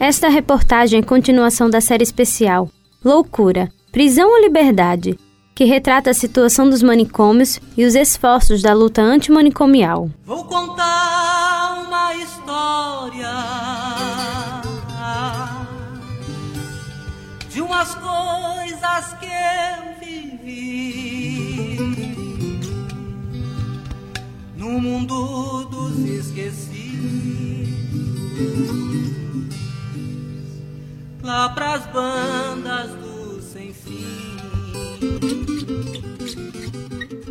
[0.00, 2.70] Esta reportagem é continuação da série especial
[3.04, 5.18] Loucura, Prisão ou Liberdade,
[5.54, 10.08] que retrata a situação dos manicômios e os esforços da luta antimanicomial.
[10.24, 13.28] Vou contar uma história
[17.50, 21.76] de umas coisas que eu vivi
[24.56, 26.80] no mundo dos esquecidos.
[31.30, 34.04] Lá pras bandas do sem fim.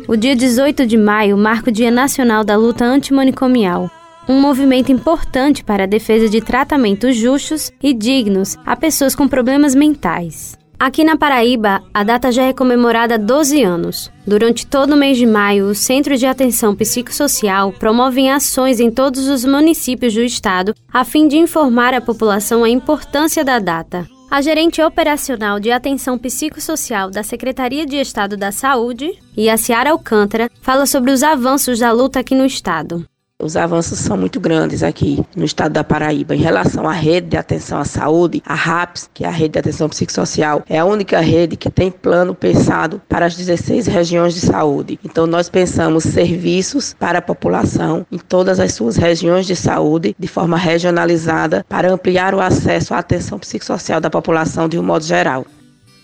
[0.08, 3.90] O dia 18 de maio marca o Dia Nacional da Luta Antimanicomial,
[4.26, 9.74] um movimento importante para a defesa de tratamentos justos e dignos a pessoas com problemas
[9.74, 10.58] mentais.
[10.80, 14.10] Aqui na Paraíba, a data já é comemorada há 12 anos.
[14.26, 19.28] Durante todo o mês de maio, os Centros de Atenção Psicossocial promovem ações em todos
[19.28, 24.08] os municípios do estado a fim de informar a população a importância da data.
[24.30, 29.12] A gerente operacional de atenção psicossocial da Secretaria de Estado da Saúde,
[29.58, 33.04] Ciara Alcântara, fala sobre os avanços da luta aqui no estado.
[33.42, 36.34] Os avanços são muito grandes aqui no estado da Paraíba.
[36.34, 39.58] Em relação à rede de atenção à saúde, a RAPS, que é a rede de
[39.58, 44.40] atenção psicossocial, é a única rede que tem plano pensado para as 16 regiões de
[44.40, 44.98] saúde.
[45.04, 50.28] Então, nós pensamos serviços para a população em todas as suas regiões de saúde, de
[50.28, 55.46] forma regionalizada, para ampliar o acesso à atenção psicossocial da população de um modo geral.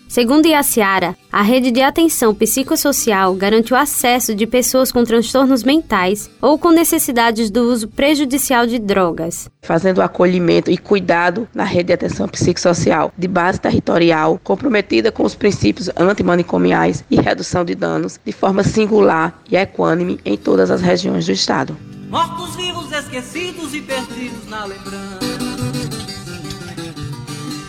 [0.08, 6.30] Segundo Iaciara, a rede de atenção psicossocial garante o acesso de pessoas com transtornos mentais
[6.40, 9.50] ou com necessidades do uso prejudicial de drogas.
[9.62, 15.34] Fazendo acolhimento e cuidado na rede de atenção psicossocial de base territorial, comprometida com os
[15.34, 21.26] princípios antimanicomiais e redução de danos, de forma singular e equânime em todas as regiões
[21.26, 21.76] do Estado.
[22.08, 25.25] Mortos vivos esquecidos e perdidos na lembrança.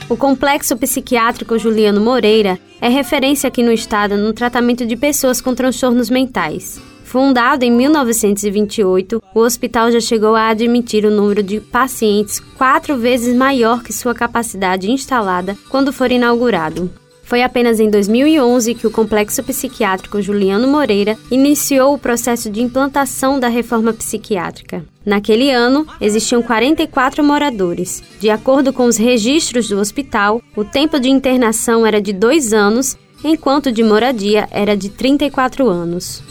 [0.10, 5.54] O Complexo Psiquiátrico Juliano Moreira é referência aqui no estado no tratamento de pessoas com
[5.54, 6.82] transtornos mentais.
[7.04, 13.36] Fundado em 1928, o hospital já chegou a admitir o número de pacientes quatro vezes
[13.36, 16.90] maior que sua capacidade instalada quando for inaugurado.
[17.28, 23.38] Foi apenas em 2011 que o Complexo Psiquiátrico Juliano Moreira iniciou o processo de implantação
[23.38, 24.86] da reforma psiquiátrica.
[25.06, 28.02] Naquele ano, existiam 44 moradores.
[28.18, 32.98] De acordo com os registros do hospital, o tempo de internação era de dois anos,
[33.22, 36.24] enquanto de moradia era de 34 anos.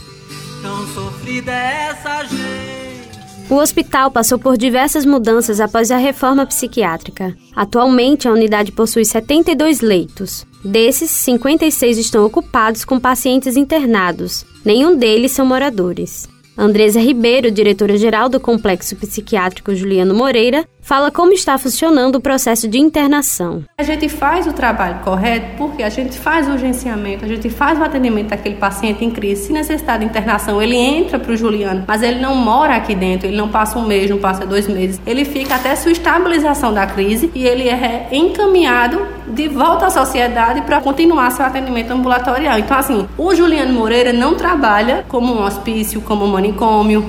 [1.47, 1.77] É.
[3.49, 7.33] O hospital passou por diversas mudanças após a reforma psiquiátrica.
[7.55, 10.45] Atualmente, a unidade possui 72 leitos.
[10.67, 14.45] Desses, 56 estão ocupados com pacientes internados.
[14.65, 16.27] Nenhum deles são moradores.
[16.57, 22.79] Andresa Ribeiro, diretora-geral do Complexo Psiquiátrico Juliano Moreira, fala como está funcionando o processo de
[22.79, 23.63] internação.
[23.77, 27.77] A gente faz o trabalho correto porque a gente faz o urgenciamento, a gente faz
[27.77, 29.47] o atendimento daquele paciente em crise.
[29.47, 33.27] Se necessitar de internação, ele entra para o Juliano, mas ele não mora aqui dentro,
[33.27, 34.99] ele não passa um mês, não passa dois meses.
[35.05, 40.61] Ele fica até sua estabilização da crise e ele é encaminhado de volta à sociedade
[40.61, 42.57] para continuar seu atendimento ambulatorial.
[42.59, 47.05] Então, assim, o Juliano Moreira não trabalha como um hospício, como um manicômio.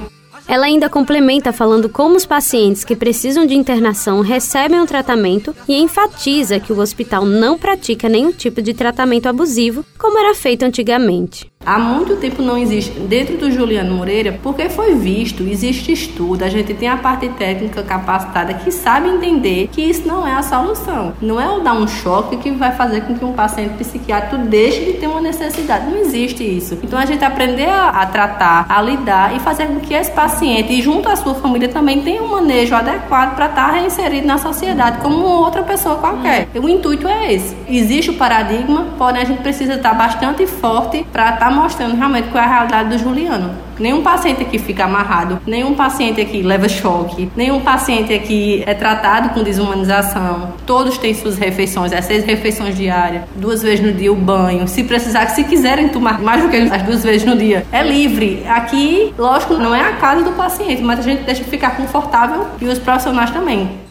[0.47, 5.55] Ela ainda complementa falando como os pacientes que precisam de internação recebem o um tratamento
[5.69, 10.63] e enfatiza que o hospital não pratica nenhum tipo de tratamento abusivo, como era feito
[10.63, 16.43] antigamente há muito tempo não existe dentro do Juliano Moreira, porque foi visto, existe estudo,
[16.43, 20.43] a gente tem a parte técnica capacitada que sabe entender que isso não é a
[20.43, 21.13] solução.
[21.21, 24.85] Não é o dar um choque que vai fazer com que um paciente psiquiátrico deixe
[24.85, 25.91] de ter uma necessidade.
[25.91, 26.79] Não existe isso.
[26.83, 30.73] Então a gente aprender a, a tratar, a lidar e fazer com que esse paciente
[30.73, 34.39] e junto à sua família também tenha um manejo adequado para estar tá reinserido na
[34.39, 36.49] sociedade como outra pessoa qualquer.
[36.55, 37.55] O intuito é esse.
[37.69, 42.29] Existe o paradigma, porém a gente precisa estar bastante forte para estar tá mostrando realmente
[42.29, 43.51] qual é a realidade do Juliano.
[43.79, 49.29] Nenhum paciente aqui fica amarrado, nenhum paciente aqui leva choque, nenhum paciente aqui é tratado
[49.31, 50.55] com desumanização.
[50.67, 54.67] Todos têm suas refeições, é seis refeições diárias, duas vezes no dia o banho.
[54.67, 58.45] Se precisar, se quiserem tomar mais do que as duas vezes no dia, é livre.
[58.49, 62.67] Aqui, lógico, não é a casa do paciente, mas a gente deixa ficar confortável e
[62.67, 63.88] os profissionais também.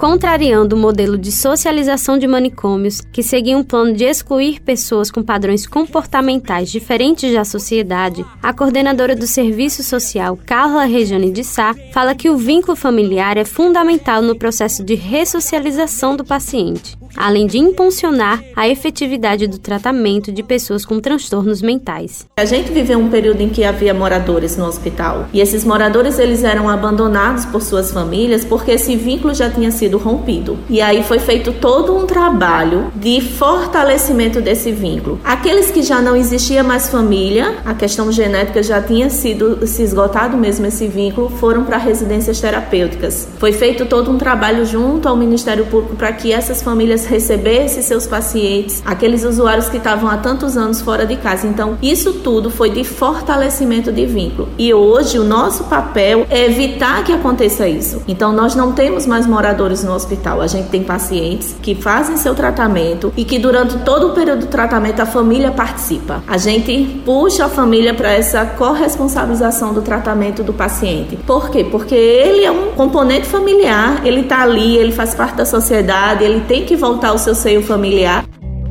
[0.00, 5.22] Contrariando o modelo de socialização de manicômios que seguia um plano de excluir pessoas com
[5.22, 12.14] padrões comportamentais diferentes da sociedade, a coordenadora do Serviço Social, Carla Regiane de Sá, fala
[12.14, 16.98] que o vínculo familiar é fundamental no processo de ressocialização do paciente.
[17.16, 22.26] além de impulsionar a efetividade do tratamento de pessoas com transtornos mentais.
[22.36, 26.44] A gente viveu um período em que havia moradores no hospital e esses moradores eles
[26.44, 30.58] eram abandonados por suas famílias porque esse vínculo já tinha sido rompido.
[30.68, 35.20] E aí foi feito todo um trabalho de fortalecimento desse vínculo.
[35.24, 40.36] Aqueles que já não existia mais família, a questão genética já tinha sido se esgotado
[40.36, 43.28] mesmo esse vínculo, foram para residências terapêuticas.
[43.38, 48.06] Foi feito todo um trabalho junto ao Ministério Público para que essas famílias recebessem seus
[48.06, 51.46] pacientes, aqueles usuários que estavam há tantos anos fora de casa.
[51.46, 54.48] Então, isso tudo foi de fortalecimento de vínculo.
[54.58, 58.02] E hoje o nosso papel é evitar que aconteça isso.
[58.06, 62.34] Então, nós não temos mais moradores no hospital, a gente tem pacientes que fazem seu
[62.34, 66.22] tratamento e que durante todo o período do tratamento a família participa.
[66.26, 71.16] A gente puxa a família para essa corresponsabilização do tratamento do paciente.
[71.16, 71.64] Por quê?
[71.64, 76.40] Porque ele é um componente familiar, ele está ali, ele faz parte da sociedade, ele
[76.42, 78.24] tem que voltar ao seu seio familiar.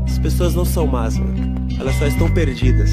[0.06, 1.16] As pessoas não são más,
[1.80, 2.90] elas só estão perdidas.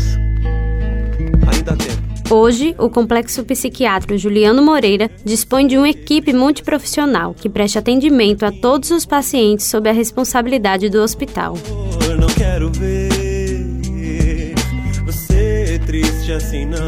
[1.53, 2.06] Ainda há tempo.
[2.28, 8.50] Hoje, o Complexo Psiquiátrico Juliano Moreira dispõe de uma equipe multiprofissional que presta atendimento a
[8.50, 11.55] todos os pacientes sob a responsabilidade do hospital.
[12.19, 13.06] Não quero ver
[15.05, 16.81] você triste assim, não.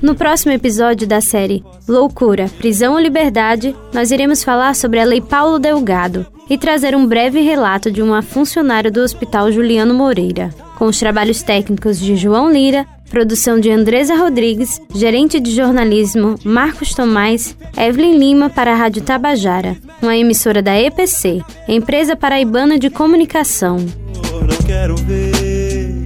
[0.00, 5.20] No próximo episódio da série Loucura, Prisão ou Liberdade, nós iremos falar sobre a Lei
[5.20, 10.86] Paulo Delgado e trazer um breve relato de uma funcionária do Hospital Juliano Moreira, com
[10.86, 17.54] os trabalhos técnicos de João Lira, produção de Andresa Rodrigues, gerente de jornalismo Marcos Tomás,
[17.76, 23.76] Evelyn Lima para a Rádio Tabajara, uma emissora da EPC, Empresa Paraibana de Comunicação.
[23.76, 26.00] Não quero ver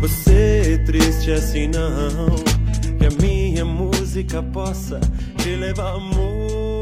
[0.00, 2.36] você triste assim, não.
[2.98, 5.00] Que a minha música possa
[5.38, 6.73] te levar muito.